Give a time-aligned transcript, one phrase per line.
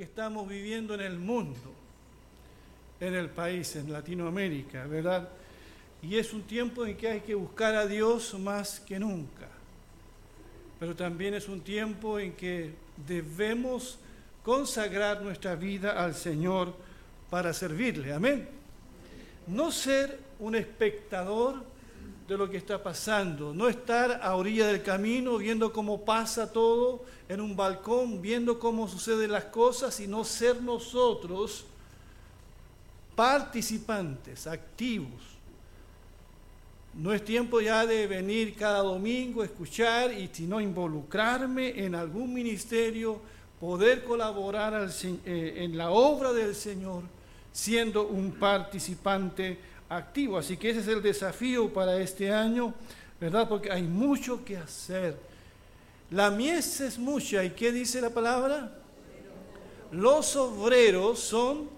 [0.00, 1.74] que estamos viviendo en el mundo,
[3.00, 5.28] en el país, en Latinoamérica, ¿verdad?
[6.00, 9.46] Y es un tiempo en que hay que buscar a Dios más que nunca.
[10.78, 12.72] Pero también es un tiempo en que
[13.06, 13.98] debemos
[14.42, 16.74] consagrar nuestra vida al Señor
[17.28, 18.14] para servirle.
[18.14, 18.48] Amén.
[19.48, 21.62] No ser un espectador
[22.30, 27.02] de lo que está pasando, no estar a orilla del camino viendo cómo pasa todo
[27.28, 31.64] en un balcón, viendo cómo suceden las cosas, sino ser nosotros
[33.16, 35.20] participantes, activos.
[36.94, 43.20] No es tiempo ya de venir cada domingo, escuchar y sino involucrarme en algún ministerio,
[43.58, 47.02] poder colaborar eh, en la obra del Señor,
[47.52, 49.58] siendo un participante
[49.90, 50.38] activo.
[50.38, 52.72] Así que ese es el desafío para este año,
[53.20, 53.46] ¿verdad?
[53.46, 55.16] Porque hay mucho que hacer.
[56.10, 57.44] La mies es mucha.
[57.44, 58.72] ¿Y qué dice la palabra?
[59.92, 61.68] Los obreros son,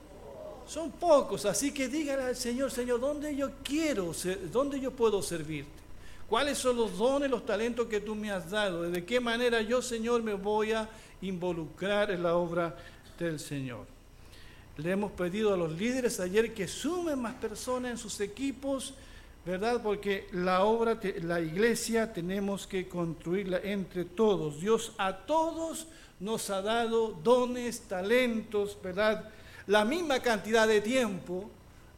[0.67, 1.45] son pocos.
[1.47, 4.13] Así que dígale al Señor, Señor, ¿dónde yo quiero,
[4.53, 5.83] dónde yo puedo servirte?
[6.29, 8.83] ¿Cuáles son los dones, los talentos que tú me has dado?
[8.83, 10.89] ¿De qué manera yo, Señor, me voy a
[11.21, 12.75] involucrar en la obra
[13.19, 13.87] del Señor?
[14.78, 18.95] Le hemos pedido a los líderes ayer que sumen más personas en sus equipos,
[19.45, 19.83] ¿verdad?
[19.83, 24.61] Porque la obra, la iglesia tenemos que construirla entre todos.
[24.61, 25.87] Dios a todos
[26.20, 29.28] nos ha dado dones, talentos, ¿verdad?
[29.67, 31.50] La misma cantidad de tiempo,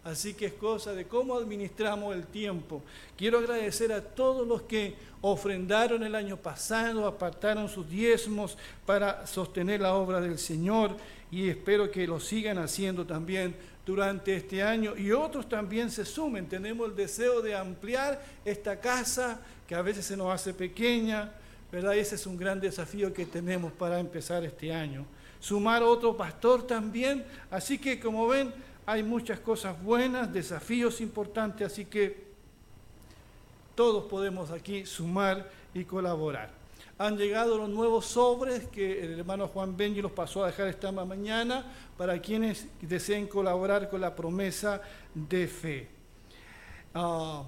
[0.02, 2.82] así que es cosa de cómo administramos el tiempo.
[3.16, 9.80] Quiero agradecer a todos los que ofrendaron el año pasado, apartaron sus diezmos para sostener
[9.80, 10.96] la obra del Señor
[11.34, 16.46] y espero que lo sigan haciendo también durante este año y otros también se sumen.
[16.46, 21.32] Tenemos el deseo de ampliar esta casa que a veces se nos hace pequeña,
[21.72, 21.96] ¿verdad?
[21.96, 25.04] Ese es un gran desafío que tenemos para empezar este año.
[25.40, 28.54] Sumar otro pastor también, así que como ven,
[28.86, 32.28] hay muchas cosas buenas, desafíos importantes, así que
[33.74, 36.63] todos podemos aquí sumar y colaborar.
[36.96, 40.92] Han llegado los nuevos sobres que el hermano Juan Benji los pasó a dejar esta
[40.92, 41.64] mañana
[41.96, 44.80] para quienes deseen colaborar con la promesa
[45.12, 45.88] de fe.
[46.94, 47.42] Ah,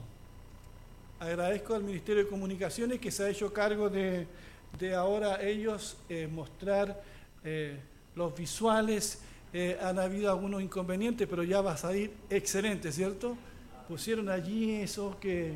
[1.21, 4.27] agradezco al Ministerio de Comunicaciones que se ha hecho cargo de,
[4.97, 7.01] ahora ellos eh, mostrar
[7.45, 7.79] eh,
[8.17, 9.21] los visuales.
[9.53, 13.37] Eh, han habido algunos inconvenientes, pero ya va a salir excelente, ¿cierto?
[13.87, 15.55] Pusieron allí eso que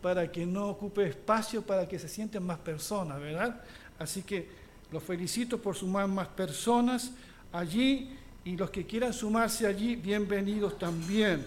[0.00, 3.60] para que no ocupe espacio, para que se sienten más personas, ¿verdad?
[3.98, 4.48] Así que
[4.90, 7.12] los felicito por sumar más personas
[7.52, 11.46] allí y los que quieran sumarse allí, bienvenidos también.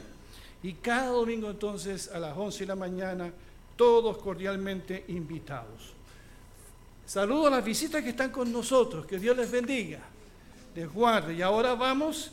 [0.62, 3.32] Y cada domingo entonces a las 11 de la mañana,
[3.76, 5.94] todos cordialmente invitados.
[7.06, 10.00] Saludo a las visitas que están con nosotros, que Dios les bendiga,
[10.76, 11.34] les guarde.
[11.34, 12.32] Y ahora vamos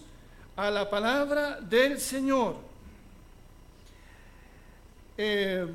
[0.54, 2.56] a la palabra del Señor.
[5.16, 5.66] Eh,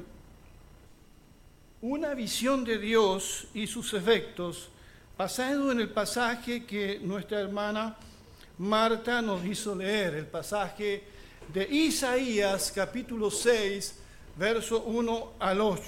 [1.81, 4.69] una visión de Dios y sus efectos,
[5.17, 7.95] basado en el pasaje que nuestra hermana
[8.57, 11.03] Marta nos hizo leer, el pasaje
[11.53, 13.99] de Isaías capítulo 6,
[14.37, 15.83] verso 1 al 8.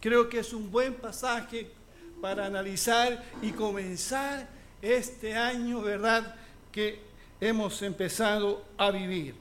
[0.00, 1.70] Creo que es un buen pasaje
[2.20, 4.48] para analizar y comenzar
[4.80, 6.36] este año, ¿verdad?,
[6.70, 7.00] que
[7.40, 9.34] hemos empezado a vivir.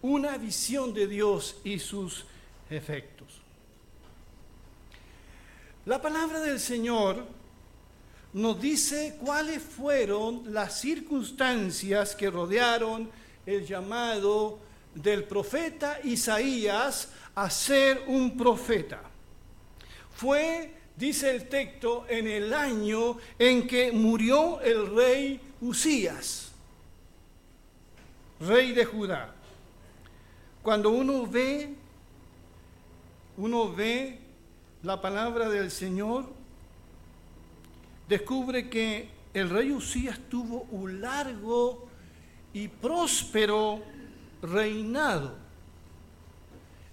[0.00, 2.24] Una visión de Dios y sus
[2.70, 3.40] efectos.
[5.88, 7.24] La palabra del Señor
[8.34, 13.10] nos dice cuáles fueron las circunstancias que rodearon
[13.46, 14.58] el llamado
[14.94, 19.00] del profeta Isaías a ser un profeta.
[20.14, 26.52] Fue, dice el texto, en el año en que murió el rey Usías,
[28.40, 29.34] rey de Judá.
[30.62, 31.74] Cuando uno ve,
[33.38, 34.27] uno ve
[34.82, 36.26] la palabra del Señor,
[38.08, 41.88] descubre que el rey Usías tuvo un largo
[42.52, 43.82] y próspero
[44.40, 45.36] reinado.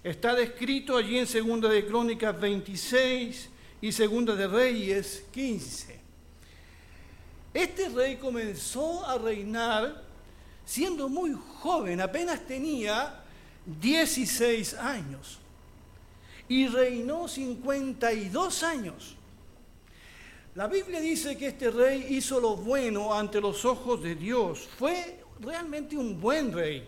[0.02, 3.50] Está descrito allí en Segunda de Crónicas 26
[3.80, 6.00] y Segunda de Reyes 15.
[7.54, 10.04] Este rey comenzó a reinar
[10.64, 13.22] siendo muy joven, apenas tenía
[13.64, 15.38] 16 años
[16.48, 19.16] y reinó 52 años.
[20.54, 24.68] La Biblia dice que este rey hizo lo bueno ante los ojos de Dios.
[24.78, 26.86] Fue realmente un buen rey.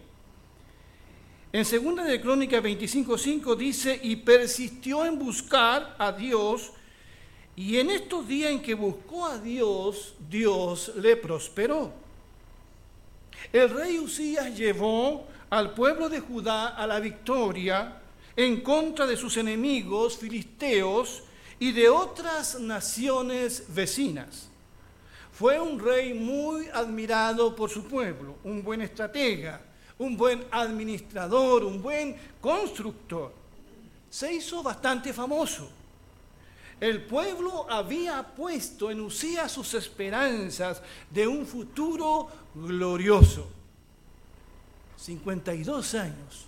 [1.52, 6.72] En 2 de Crónica 25:5 dice, y persistió en buscar a Dios
[7.60, 11.92] Y en estos días en que buscó a Dios, Dios le prosperó.
[13.52, 18.00] El rey Usías llevó al pueblo de Judá a la victoria
[18.38, 21.24] en contra de sus enemigos filisteos
[21.58, 24.48] y de otras naciones vecinas.
[25.32, 29.60] Fue un rey muy admirado por su pueblo, un buen estratega,
[29.98, 33.32] un buen administrador, un buen constructor.
[34.08, 35.68] Se hizo bastante famoso.
[36.80, 40.80] El pueblo había puesto en Usías sus esperanzas
[41.10, 43.48] de un futuro glorioso.
[44.96, 46.47] 52 años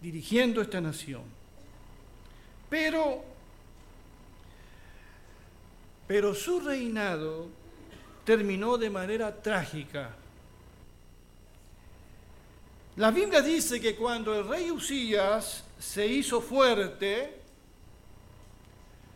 [0.00, 1.22] dirigiendo esta nación.
[2.68, 3.24] Pero,
[6.06, 7.48] pero su reinado
[8.24, 10.14] terminó de manera trágica.
[12.96, 17.40] La Biblia dice que cuando el rey Usías se hizo fuerte,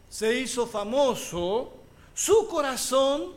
[0.09, 1.73] se hizo famoso,
[2.15, 3.33] su corazón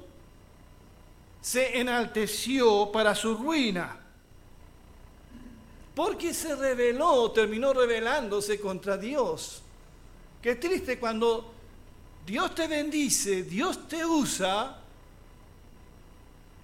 [1.41, 4.04] se enalteció para su ruina,
[5.95, 9.61] porque se rebeló, terminó rebelándose contra Dios.
[10.41, 11.53] Qué triste cuando
[12.25, 14.81] Dios te bendice, Dios te usa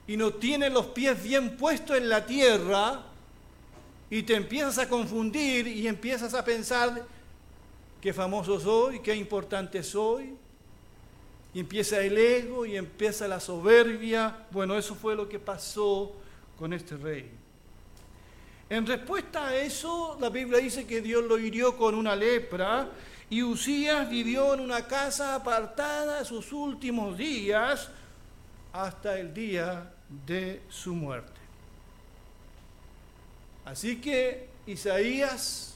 [0.06, 3.04] y no tiene los pies bien puestos en la tierra
[4.10, 7.08] y te empiezas a confundir y empiezas a pensar
[8.02, 10.36] qué famoso soy, qué importante soy.
[11.54, 14.48] Y empieza el ego y empieza la soberbia.
[14.52, 16.14] Bueno, eso fue lo que pasó
[16.58, 17.41] con este rey.
[18.72, 22.90] En respuesta a eso, la Biblia dice que Dios lo hirió con una lepra
[23.30, 27.90] y Usías vivió en una casa apartada sus últimos días
[28.72, 29.92] hasta el día
[30.26, 31.42] de su muerte.
[33.66, 35.76] Así que Isaías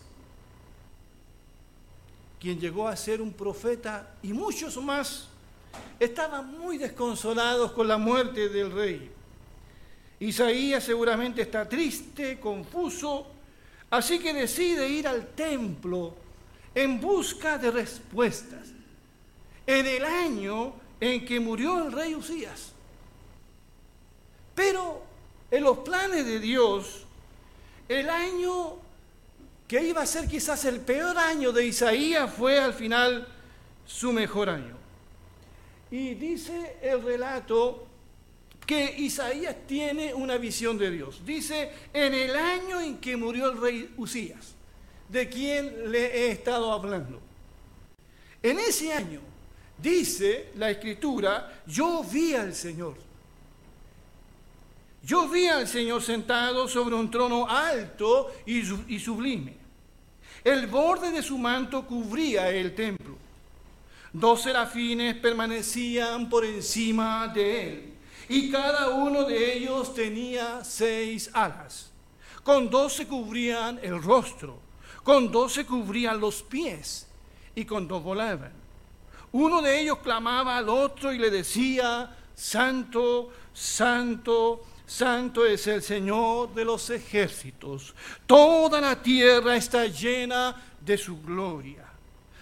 [2.40, 5.28] quien llegó a ser un profeta, y muchos más,
[6.00, 9.12] estaban muy desconsolados con la muerte del rey.
[10.26, 13.28] Isaías seguramente está triste, confuso,
[13.92, 16.16] así que decide ir al templo
[16.74, 18.70] en busca de respuestas.
[19.68, 22.72] En el año en que murió el rey Usías.
[24.54, 25.04] Pero
[25.52, 27.06] en los planes de Dios,
[27.88, 28.78] el año
[29.68, 33.28] que iba a ser quizás el peor año de Isaías, fue al final
[33.86, 34.76] su mejor año.
[35.92, 37.88] Y dice el relato
[38.66, 41.22] que Isaías tiene una visión de Dios.
[41.26, 44.56] Dice, en el año en que murió el rey Usías,
[45.10, 47.22] de quien le he estado hablando.
[48.42, 49.22] En ese año,
[49.78, 52.96] dice la escritura, yo vi al Señor.
[55.06, 58.64] Yo vi al Señor sentado sobre un trono alto y,
[59.00, 59.56] sublime.
[60.44, 63.16] El borde de su manto cubría el templo.
[64.12, 67.94] Dos serafines permanecían por encima de él,
[68.30, 71.92] y cada uno de ellos tenía seis alas.
[72.44, 74.60] Con dos se cubrían el rostro,
[75.04, 77.08] con dos se cubrían los pies,
[77.56, 78.52] y con dos volaban.
[79.32, 86.54] Uno de ellos clamaba al otro y le decía, Santo, Santo, Santo es el Señor
[86.54, 87.96] de los ejércitos.
[88.26, 91.95] Toda la tierra está llena de su gloria.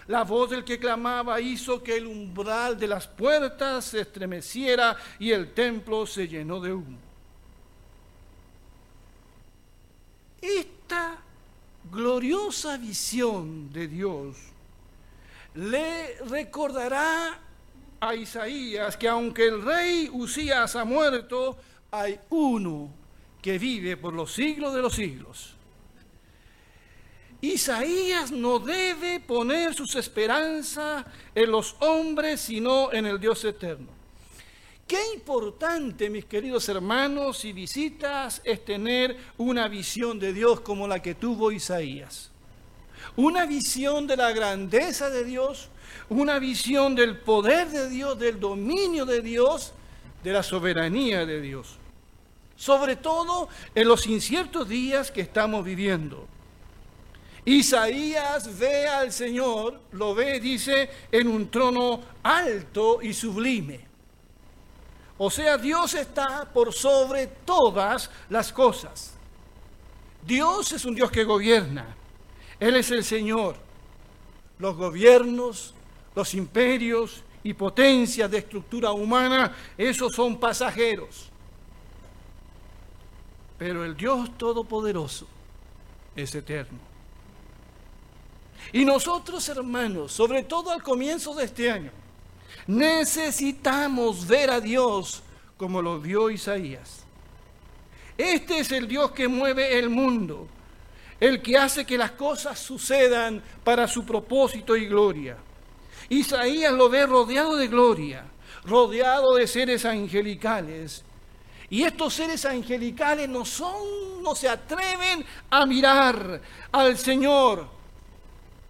[0.08, 5.32] La voz del que clamaba hizo que el umbral de las puertas se estremeciera y
[5.32, 6.98] el templo se llenó de humo.
[10.42, 11.18] Esta
[11.90, 14.38] gloriosa visión de Dios
[15.56, 17.40] le recordará
[18.00, 21.58] a Isaías que aunque el rey Usías ha muerto,
[21.92, 22.90] hay uno
[23.42, 25.56] que vive por los siglos de los siglos.
[27.44, 33.90] Isaías no debe poner sus esperanzas en los hombres, sino en el Dios eterno.
[34.88, 41.02] Qué importante, mis queridos hermanos y visitas, es tener una visión de Dios como la
[41.02, 42.32] que tuvo Isaías.
[43.18, 45.68] Una visión de la grandeza de Dios,
[46.08, 49.74] una visión del poder de Dios, del dominio de Dios,
[50.24, 51.78] de la soberanía de Dios
[52.56, 56.30] sobre todo en los inciertos días que estamos viviendo.
[57.46, 63.86] Isaías ve al Señor, lo ve, dice, en un trono alto y sublime.
[65.18, 69.14] O sea, Dios está por sobre todas las cosas.
[70.26, 71.96] Dios es un Dios que gobierna.
[72.60, 73.58] Él es el Señor.
[74.60, 75.74] Los gobiernos,
[76.16, 81.30] los imperios y potencias de estructura humana, esos son pasajeros.
[83.58, 85.28] Pero el Dios Todopoderoso
[86.16, 86.93] es eterno.
[88.74, 91.92] Y nosotros, hermanos, sobre todo al comienzo de este año,
[92.66, 95.22] necesitamos ver a Dios
[95.58, 97.04] como lo vio Isaías.
[98.18, 100.48] Este es el Dios que mueve el mundo,
[101.20, 105.38] el que hace que las cosas sucedan para su propósito y gloria.
[106.10, 108.26] Isaías lo ve rodeado de gloria,
[108.66, 111.04] rodeado de seres angelicales.
[111.70, 117.73] Y estos seres angelicales no son, no se atreven a mirar al Señor.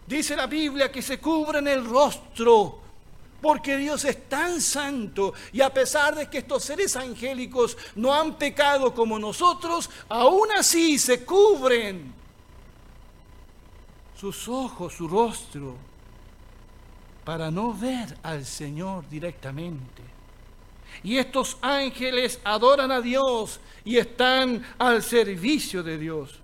[0.07, 2.79] Dice la Biblia que se cubren el rostro
[3.41, 8.35] porque Dios es tan santo y a pesar de que estos seres angélicos no han
[8.35, 12.13] pecado como nosotros, aún así se cubren
[14.15, 15.75] sus ojos, su rostro,
[17.25, 20.01] para no ver al Señor directamente.
[21.03, 26.42] Y estos ángeles adoran a Dios y están al servicio de Dios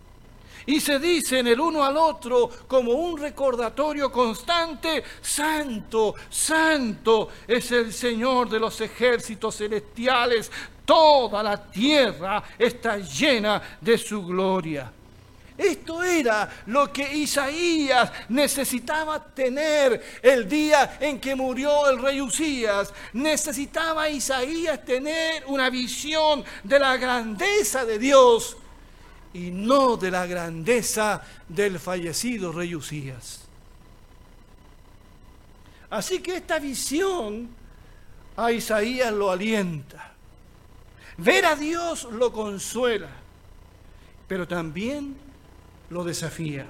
[0.69, 7.91] y se dicen el uno al otro como un recordatorio constante, Santo, Santo es el
[7.91, 10.51] Señor de los ejércitos celestiales,
[10.85, 14.93] toda la tierra está llena de su gloria.
[15.57, 22.93] Esto era lo que Isaías necesitaba tener el día en que murió el rey Usías.
[23.13, 28.55] Necesitaba Isaías tener una visión de la grandeza de Dios
[29.33, 33.41] y no de la grandeza del fallecido rey Usías.
[35.89, 37.49] Así que esta visión
[38.37, 40.13] a Isaías lo alienta.
[41.17, 43.09] Ver a Dios lo consuela,
[44.27, 45.17] pero también
[45.89, 46.65] lo desafía.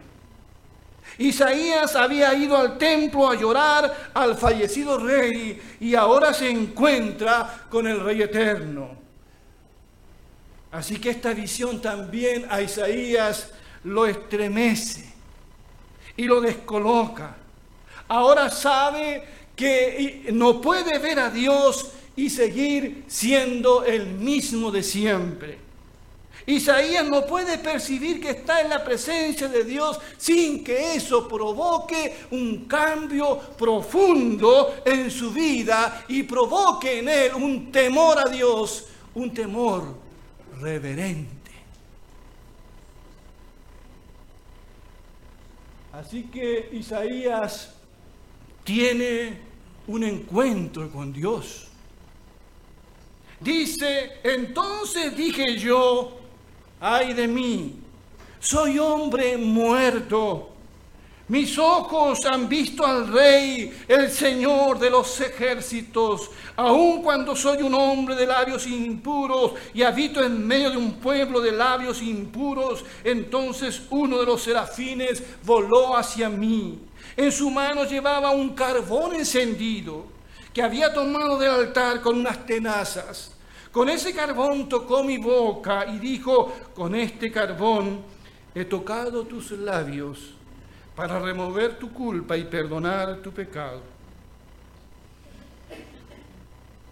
[1.18, 7.88] Isaías había ido al templo a llorar al fallecido rey y ahora se encuentra con
[7.88, 8.99] el rey eterno.
[10.72, 13.50] Así que esta visión también a Isaías
[13.84, 15.06] lo estremece
[16.16, 17.36] y lo descoloca.
[18.08, 19.24] Ahora sabe
[19.56, 25.58] que no puede ver a Dios y seguir siendo el mismo de siempre.
[26.46, 32.16] Isaías no puede percibir que está en la presencia de Dios sin que eso provoque
[32.32, 39.34] un cambio profundo en su vida y provoque en él un temor a Dios, un
[39.34, 40.09] temor
[40.60, 41.52] reverente.
[45.92, 47.76] Así que Isaías
[48.64, 49.38] tiene
[49.88, 51.68] un encuentro con Dios.
[53.40, 56.20] Dice, entonces dije yo,
[56.80, 57.80] ay de mí,
[58.40, 60.49] soy hombre muerto
[61.30, 66.32] mis ojos han visto al Rey, el Señor de los ejércitos.
[66.56, 71.40] Aun cuando soy un hombre de labios impuros y habito en medio de un pueblo
[71.40, 76.80] de labios impuros, entonces uno de los serafines voló hacia mí.
[77.16, 80.06] En su mano llevaba un carbón encendido
[80.52, 83.36] que había tomado del altar con unas tenazas.
[83.72, 88.02] Con ese carbón tocó mi boca y dijo, con este carbón
[88.56, 90.39] he tocado tus labios
[91.00, 93.82] para remover tu culpa y perdonar tu pecado.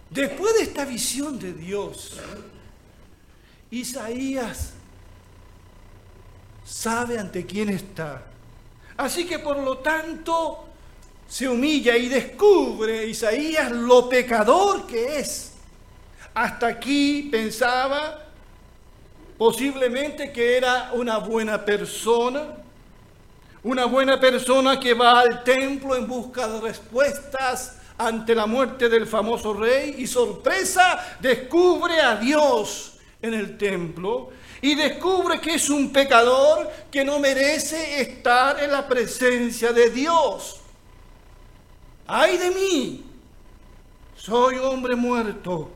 [0.10, 2.18] Después de esta visión de Dios,
[3.70, 4.72] Isaías
[6.64, 8.24] sabe ante quién está.
[8.96, 10.70] Así que por lo tanto
[11.28, 15.52] se humilla y descubre Isaías lo pecador que es.
[16.34, 18.26] Hasta aquí pensaba
[19.38, 22.64] posiblemente que era una buena persona,
[23.64, 29.08] una buena persona que va al templo en busca de respuestas ante la muerte del
[29.08, 34.30] famoso rey y sorpresa descubre a Dios en el templo
[34.62, 40.60] y descubre que es un pecador que no merece estar en la presencia de Dios.
[42.08, 43.04] ¡Ay de mí!
[44.16, 45.72] Soy hombre muerto.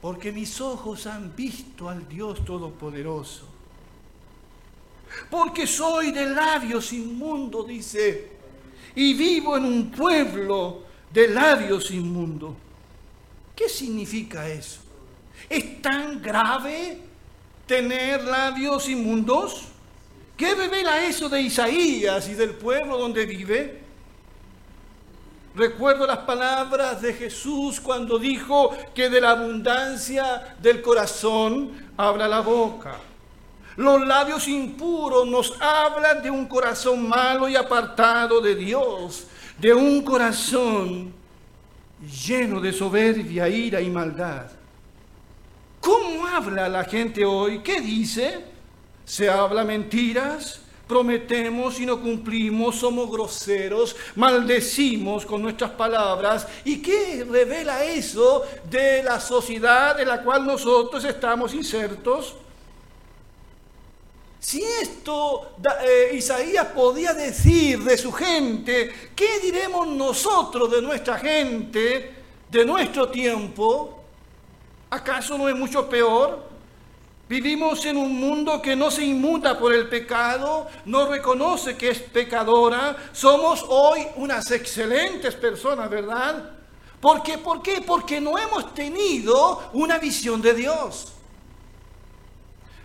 [0.00, 3.51] Porque mis ojos han visto al Dios Todopoderoso
[5.30, 8.30] porque soy de labios inmundos, dice,
[8.94, 12.54] y vivo en un pueblo de labios inmundos.
[13.54, 14.80] ¿Qué significa eso?
[15.48, 16.98] ¿Es tan grave
[17.66, 19.68] tener labios inmundos?
[20.36, 23.82] ¿Qué revela eso de Isaías y del pueblo donde vive?
[25.54, 32.40] Recuerdo las palabras de Jesús cuando dijo que de la abundancia del corazón habla la
[32.40, 32.98] boca.
[33.76, 39.26] Los labios impuros nos hablan de un corazón malo y apartado de Dios,
[39.58, 41.12] de un corazón
[42.26, 44.46] lleno de soberbia, ira y maldad.
[45.80, 47.60] ¿Cómo habla la gente hoy?
[47.60, 48.44] ¿Qué dice?
[49.04, 50.62] ¿Se habla mentiras?
[50.92, 56.46] prometemos y no cumplimos, somos groseros, maldecimos con nuestras palabras.
[56.66, 62.34] ¿Y qué revela eso de la sociedad en la cual nosotros estamos insertos?
[64.42, 72.12] Si esto eh, Isaías podía decir de su gente, ¿qué diremos nosotros de nuestra gente,
[72.50, 74.02] de nuestro tiempo?
[74.90, 76.42] ¿Acaso no es mucho peor?
[77.28, 82.00] Vivimos en un mundo que no se inmuta por el pecado, no reconoce que es
[82.00, 82.96] pecadora.
[83.12, 86.50] Somos hoy unas excelentes personas, ¿verdad?
[87.00, 87.38] ¿Por qué?
[87.38, 87.80] ¿Por qué?
[87.80, 91.12] Porque no hemos tenido una visión de Dios.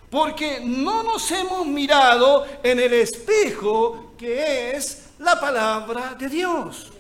[0.10, 6.92] Porque no nos hemos mirado en el espejo que es la palabra de Dios.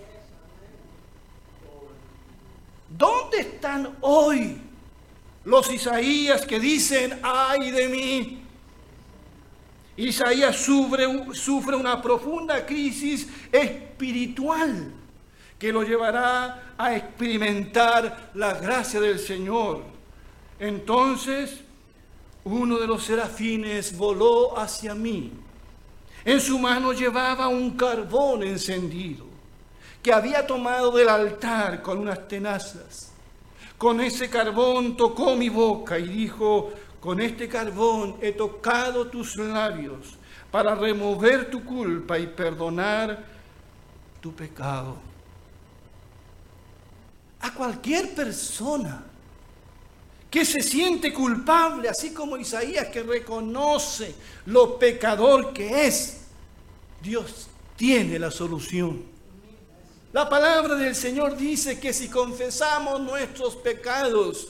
[2.89, 4.59] ¿Dónde están hoy
[5.45, 8.43] los Isaías que dicen, ay de mí?
[9.97, 11.07] Isaías sufre,
[11.75, 14.91] una profunda crisis espiritual
[15.57, 19.83] que lo llevará a experimentar la gracia del Señor.
[20.59, 21.61] Entonces,
[22.51, 25.31] uno de los serafines voló hacia mí.
[26.23, 29.25] En su mano llevaba un carbón encendido
[30.01, 33.11] que había tomado del altar con unas tenazas.
[33.77, 40.17] Con ese carbón tocó mi boca y dijo, con este carbón he tocado tus labios
[40.51, 43.23] para remover tu culpa y perdonar
[44.19, 44.97] tu pecado.
[47.41, 49.03] A cualquier persona
[50.29, 54.13] que se siente culpable, así como Isaías que reconoce
[54.45, 56.21] lo pecador que es,
[57.01, 59.03] Dios tiene la solución.
[60.11, 64.49] La palabra del Señor dice que si confesamos nuestros pecados,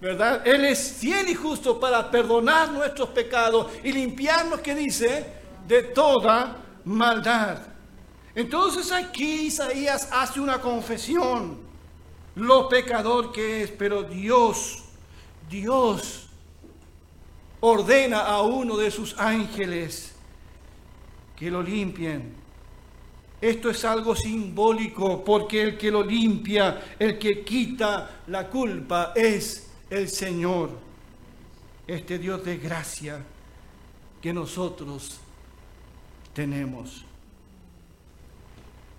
[0.00, 0.46] ¿verdad?
[0.46, 5.26] Él es fiel y justo para perdonar nuestros pecados y limpiarnos, que dice,
[5.66, 7.58] de toda maldad.
[8.34, 11.65] Entonces aquí Isaías hace una confesión
[12.36, 14.84] lo pecador que es, pero Dios,
[15.48, 16.28] Dios
[17.60, 20.14] ordena a uno de sus ángeles
[21.34, 22.34] que lo limpien.
[23.40, 29.70] Esto es algo simbólico porque el que lo limpia, el que quita la culpa es
[29.88, 30.70] el Señor,
[31.86, 33.22] este Dios de gracia
[34.20, 35.20] que nosotros
[36.34, 37.05] tenemos.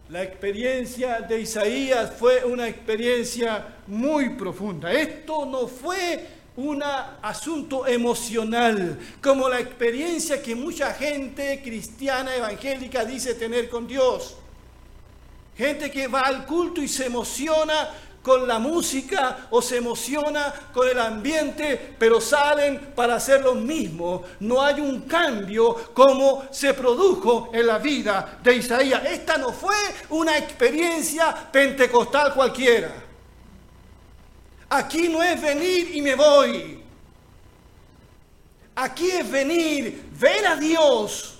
[0.09, 4.89] La experiencia de Isaías fue una experiencia muy profunda.
[4.91, 6.81] Esto no fue un
[7.21, 14.37] asunto emocional, como la experiencia que mucha gente cristiana evangélica dice tener con Dios.
[15.57, 17.89] Gente que va al culto y se emociona
[18.27, 24.21] con la música o se emociona con el ambiente, pero salen para hacer lo mismo.
[24.41, 29.01] No hay un cambio como se produjo en la vida de Isaías.
[29.05, 29.77] Esta no fue
[30.09, 32.91] una experiencia pentecostal cualquiera.
[34.71, 36.83] Aquí no es venir y me voy.
[38.75, 41.36] Aquí es venir, ver a Dios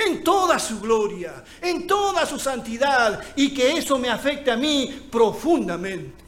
[0.00, 5.08] en toda su gloria, en toda su santidad y que eso me afecte a mí
[5.10, 6.24] profundamente.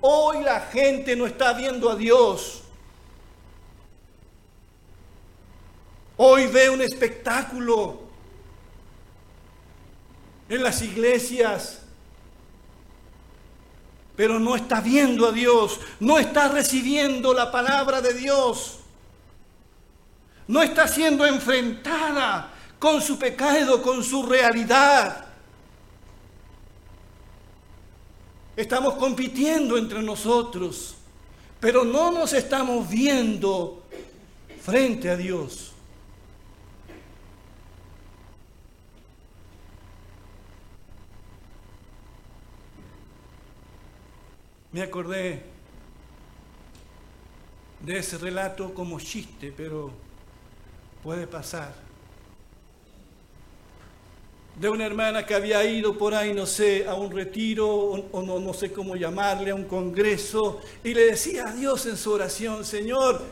[0.00, 2.62] Hoy la gente no está viendo a Dios.
[6.16, 8.00] Hoy ve un espectáculo
[10.48, 11.82] en las iglesias,
[14.16, 18.78] pero no está viendo a Dios, no está recibiendo la palabra de Dios,
[20.48, 25.26] no está siendo enfrentada con su pecado, con su realidad.
[28.56, 30.96] Estamos compitiendo entre nosotros,
[31.60, 33.82] pero no nos estamos viendo
[34.62, 35.72] frente a Dios.
[44.72, 45.42] Me acordé
[47.80, 49.90] de ese relato como chiste, pero
[51.02, 51.87] puede pasar
[54.58, 58.40] de una hermana que había ido por ahí, no sé, a un retiro o, no,
[58.40, 62.64] no sé cómo llamarle, a un congreso, y le decía a Dios en su oración,
[62.64, 63.22] Señor,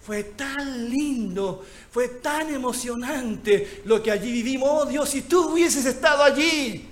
[0.00, 4.68] fue tan lindo, fue tan emocionante lo que allí vivimos.
[4.72, 6.88] Oh Dios, si tú hubieses estado allí.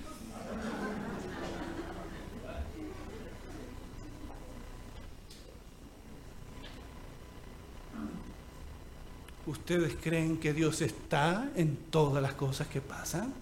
[9.45, 13.33] ¿Ustedes creen que Dios está en todas las cosas que pasan?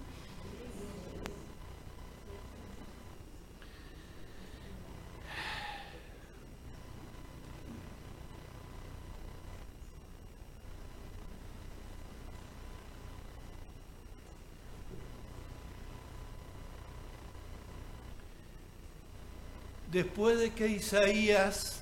[20.04, 21.82] Después de que Isaías,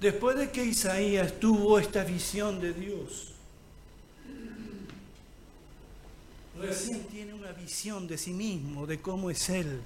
[0.00, 3.34] después de que Isaías tuvo esta visión de Dios,
[6.58, 9.80] recién tiene una visión de sí mismo, de cómo es Él.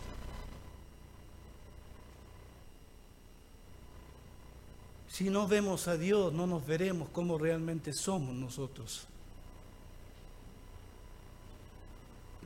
[5.07, 9.07] Si no vemos a Dios, no nos veremos como realmente somos nosotros.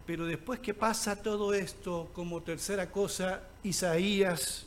[0.06, 4.66] Pero después que pasa todo esto, como tercera cosa, Isaías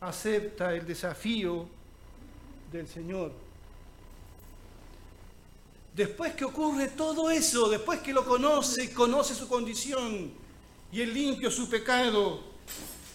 [0.00, 1.68] acepta el desafío
[2.72, 3.32] del Señor.
[5.94, 10.30] Después que ocurre todo eso, después que lo conoce, conoce su condición
[10.92, 12.40] y el limpio su pecado,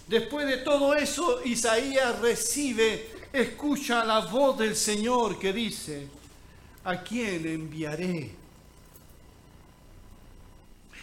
[0.07, 6.07] después de todo eso, Isaías recibe, escucha la voz del Señor que dice,
[6.83, 8.42] ¿a quién enviaré?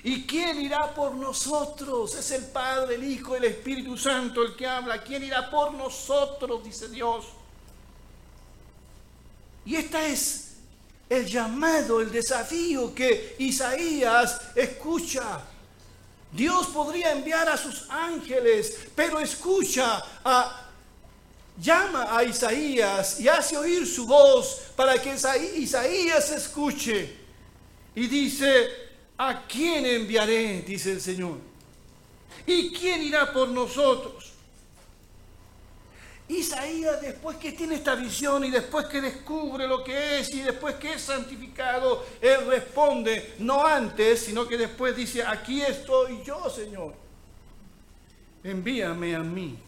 [0.03, 2.15] ¿Y quién irá por nosotros?
[2.15, 5.03] Es el Padre, el Hijo, el Espíritu Santo el que habla.
[5.03, 6.65] ¿Quién irá por nosotros?
[6.65, 7.27] Dice Dios.
[9.67, 10.55] Y este es
[11.09, 15.43] el llamado, el desafío que Isaías escucha.
[16.33, 20.03] Dios podría enviar a sus ángeles, pero escucha
[21.61, 27.17] llama a Isaías y hace oír su voz para que Isaías escuche.
[27.95, 28.90] Y dice,
[29.23, 30.63] ¿A quién enviaré?
[30.63, 31.37] dice el Señor.
[32.47, 34.33] ¿Y quién irá por nosotros?
[36.27, 40.77] Isaías, después que tiene esta visión y después que descubre lo que es y después
[40.77, 46.95] que es santificado, él responde, no antes, sino que después dice, aquí estoy yo, Señor.
[48.43, 49.59] Envíame a mí.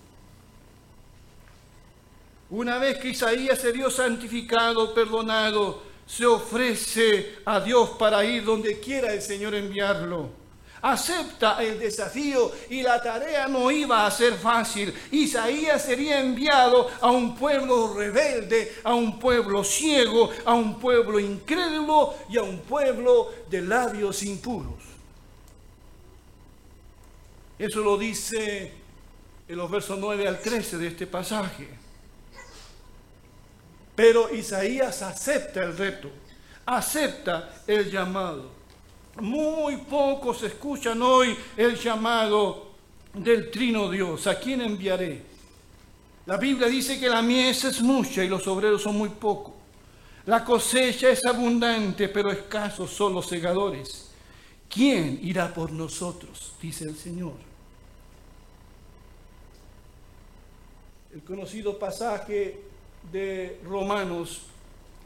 [2.48, 8.78] Una vez que Isaías se dio santificado, perdonado, se ofrece a Dios para ir donde
[8.78, 10.28] quiera el Señor enviarlo.
[10.82, 14.92] Acepta el desafío y la tarea no iba a ser fácil.
[15.12, 22.14] Isaías sería enviado a un pueblo rebelde, a un pueblo ciego, a un pueblo incrédulo
[22.28, 24.82] y a un pueblo de labios impuros.
[27.58, 28.72] Eso lo dice
[29.48, 31.81] en los versos 9 al 13 de este pasaje.
[33.94, 36.10] Pero Isaías acepta el reto,
[36.66, 38.50] acepta el llamado.
[39.20, 42.72] Muy pocos escuchan hoy el llamado
[43.12, 44.26] del trino Dios.
[44.26, 45.22] ¿A quién enviaré?
[46.24, 49.54] La Biblia dice que la mies es mucha y los obreros son muy pocos.
[50.26, 54.08] La cosecha es abundante, pero escasos son los segadores.
[54.68, 56.54] ¿Quién irá por nosotros?
[56.62, 57.34] Dice el Señor.
[61.12, 62.71] El conocido pasaje
[63.10, 64.42] de Romanos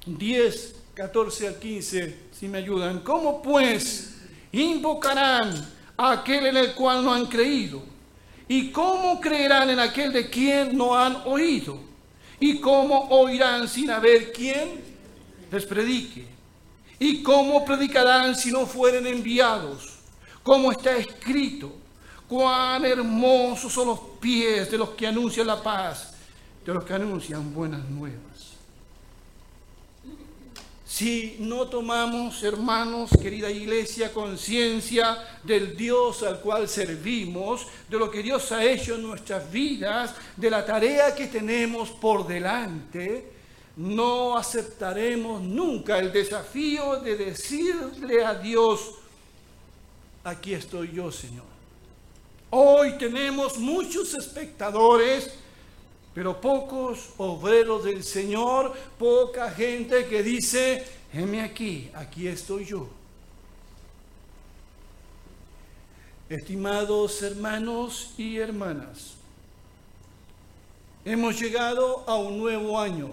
[0.05, 3.01] 10, 14 al 15, si me ayudan.
[3.01, 4.19] ¿Cómo pues
[4.53, 7.83] invocarán a aquel en el cual no han creído?
[8.49, 11.79] ¿Y cómo creerán en aquel de quien no han oído?
[12.39, 14.83] ¿Y cómo oirán sin haber quien
[15.51, 16.27] les predique?
[16.99, 19.97] ¿Y cómo predicarán si no fueren enviados?
[20.43, 21.73] Como está escrito,
[22.29, 26.06] cuán hermosos son los pies de los que anuncian la paz
[26.67, 28.57] de los que anuncian buenas nuevas.
[30.85, 38.23] Si no tomamos, hermanos, querida iglesia, conciencia del Dios al cual servimos, de lo que
[38.23, 43.33] Dios ha hecho en nuestras vidas, de la tarea que tenemos por delante,
[43.77, 48.93] no aceptaremos nunca el desafío de decirle a Dios,
[50.25, 51.45] aquí estoy yo, Señor.
[52.51, 55.31] Hoy tenemos muchos espectadores
[56.17, 62.89] pero pocos obreros del Señor, poca gente que dice, heme aquí, aquí estoy yo.
[66.31, 69.17] Estimados hermanos y hermanas,
[71.05, 73.11] hemos llegado a un nuevo año.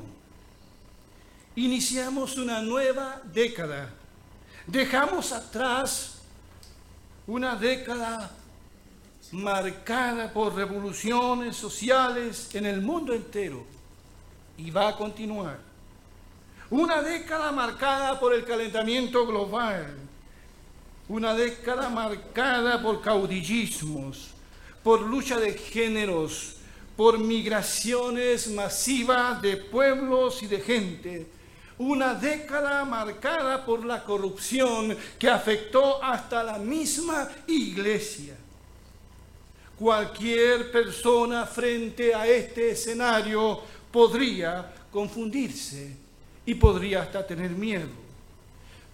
[1.57, 3.89] Iniciamos una nueva década.
[4.65, 6.21] Dejamos atrás
[7.27, 8.31] una década
[9.33, 13.65] marcada por revoluciones sociales en el mundo entero
[14.57, 15.59] y va a continuar.
[16.69, 19.95] Una década marcada por el calentamiento global,
[21.09, 24.29] una década marcada por caudillismos,
[24.83, 26.57] por lucha de géneros,
[26.95, 31.27] por migraciones masivas de pueblos y de gente,
[31.79, 38.37] una década marcada por la corrupción que afectó hasta la misma iglesia.
[39.83, 43.59] Cualquier persona frente a este escenario
[43.91, 45.93] podría confundirse
[46.45, 47.89] y podría hasta tener miedo.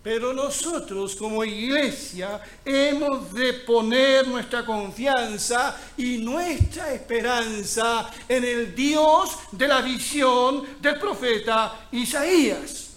[0.02, 9.38] Pero nosotros como iglesia hemos de poner nuestra confianza y nuestra esperanza en el Dios
[9.52, 12.89] de la visión del profeta Isaías.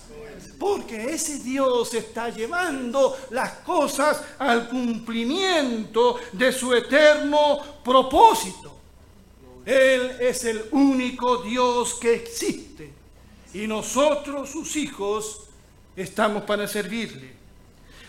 [0.63, 8.73] Porque ese Dios está llevando las cosas al cumplimiento de su eterno propósito.
[9.67, 12.93] Él es el único Dios que existe.
[13.55, 15.41] Y nosotros, sus hijos,
[15.97, 17.33] estamos para servirle.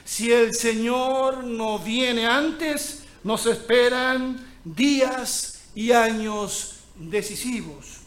[0.06, 8.03] Si el Señor no viene antes, nos esperan días y años decisivos.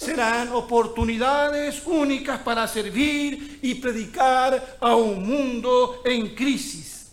[0.00, 7.10] Serán oportunidades únicas para servir y predicar a un mundo en crisis.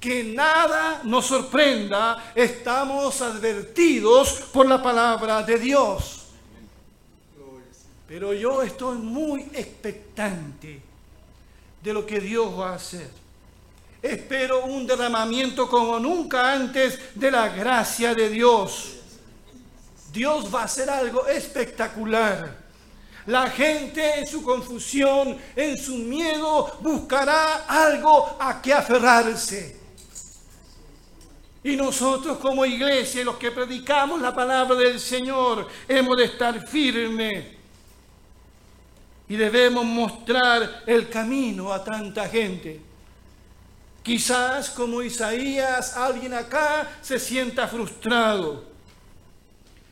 [0.00, 6.24] Que nada nos sorprenda, estamos advertidos por la palabra de Dios.
[8.08, 10.80] Pero yo estoy muy expectante
[11.82, 13.10] de lo que Dios va a hacer.
[14.00, 18.99] Espero un derramamiento como nunca antes de la gracia de Dios.
[20.12, 22.56] Dios va a hacer algo espectacular.
[23.26, 29.78] La gente en su confusión, en su miedo, buscará algo a que aferrarse.
[31.62, 37.44] Y nosotros como iglesia, los que predicamos la palabra del Señor, hemos de estar firmes
[39.28, 42.80] y debemos mostrar el camino a tanta gente.
[44.02, 48.69] Quizás como Isaías, alguien acá se sienta frustrado,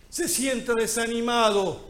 [0.08, 1.88] se sienta desanimado.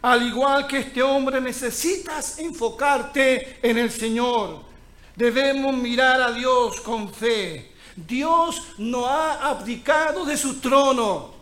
[0.00, 4.62] Al igual que este hombre necesitas enfocarte en el Señor.
[5.14, 7.72] Debemos mirar a Dios con fe.
[7.94, 11.32] Dios no ha abdicado de su trono.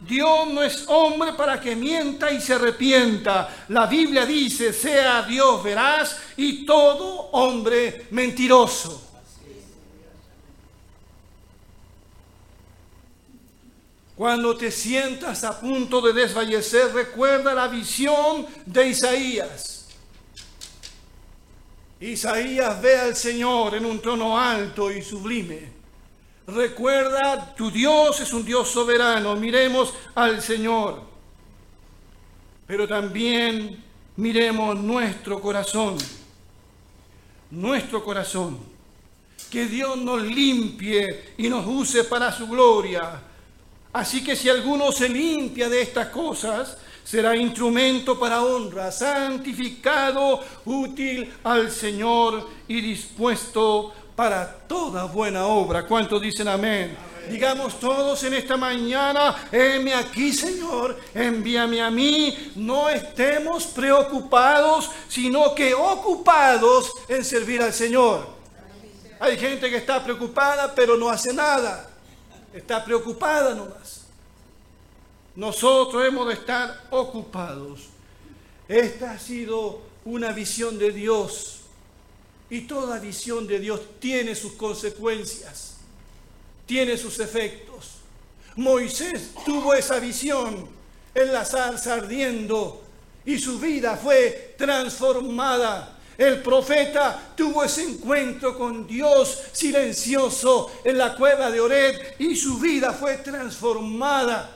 [0.00, 3.64] Dios no es hombre para que mienta y se arrepienta.
[3.68, 9.07] La Biblia dice, sea Dios veraz y todo hombre mentiroso.
[14.18, 19.86] Cuando te sientas a punto de desfallecer, recuerda la visión de Isaías.
[22.00, 25.70] Isaías ve al Señor en un trono alto y sublime
[26.48, 29.36] Recuerda, tu Dios es un Dios soberano.
[29.36, 31.00] Miremos al Señor.
[32.66, 33.84] Pero también
[34.16, 35.96] miremos nuestro corazón.
[37.52, 38.58] Nuestro corazón.
[39.48, 43.27] Que Dios nos limpie y nos use para su gloria.
[43.98, 51.34] Así que si alguno se limpia de estas cosas, será instrumento para honra, santificado, útil
[51.42, 55.84] al Señor y dispuesto para toda buena obra.
[55.84, 56.96] ¿Cuántos dicen amén?
[57.28, 62.52] Digamos todos en esta mañana, heme aquí Señor, envíame a mí.
[62.54, 68.28] No estemos preocupados, sino que ocupados en servir al Señor.
[69.18, 71.97] Hay gente que está preocupada pero no hace nada.
[72.52, 74.02] Está preocupada nomás.
[75.36, 77.88] Nosotros hemos de estar ocupados.
[78.66, 81.60] Esta ha sido una visión de Dios
[82.50, 85.76] y toda visión de Dios tiene sus consecuencias,
[86.66, 87.98] tiene sus efectos.
[88.56, 90.68] Moisés tuvo esa visión
[91.14, 92.82] en la zarza ardiendo
[93.24, 95.97] y su vida fue transformada.
[96.18, 102.58] El profeta tuvo ese encuentro con Dios silencioso en la cueva de Ored y su
[102.58, 104.50] vida fue transformada.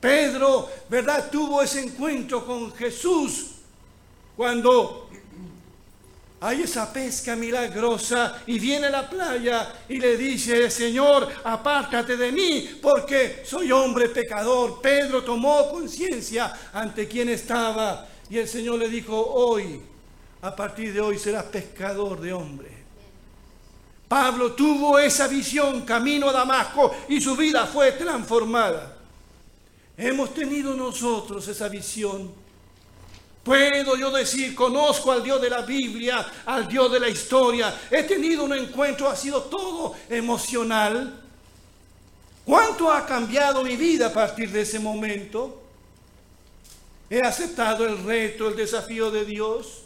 [0.00, 1.30] Pedro, ¿verdad?
[1.30, 3.52] Tuvo ese encuentro con Jesús
[4.36, 5.08] cuando
[6.40, 12.32] hay esa pesca milagrosa y viene a la playa y le dice, Señor, apártate de
[12.32, 14.80] mí porque soy hombre pecador.
[14.82, 19.80] Pedro tomó conciencia ante quien estaba y el Señor le dijo, hoy,
[20.46, 22.70] a partir de hoy serás pescador de hombre.
[24.08, 28.96] Pablo tuvo esa visión camino a Damasco y su vida fue transformada.
[29.96, 32.46] Hemos tenido nosotros esa visión
[33.46, 37.72] Puedo yo decir, conozco al Dios de la Biblia, al Dios de la historia.
[37.88, 41.22] He tenido un encuentro, ha sido todo emocional.
[42.44, 45.62] ¿Cuánto ha cambiado mi vida a partir de ese momento?
[47.08, 49.85] He aceptado el reto, el desafío de Dios.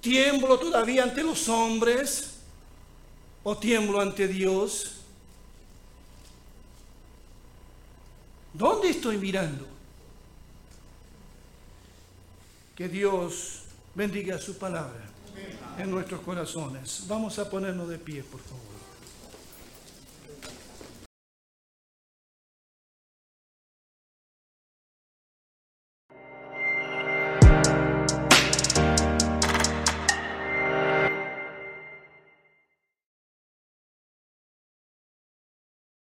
[0.00, 2.38] ¿Tiemblo todavía ante los hombres
[3.42, 4.96] o tiemblo ante Dios?
[8.54, 9.66] ¿Dónde estoy mirando?
[12.74, 13.62] Que Dios
[13.94, 15.04] bendiga su palabra
[15.78, 17.04] en nuestros corazones.
[17.06, 18.69] Vamos a ponernos de pie, por favor.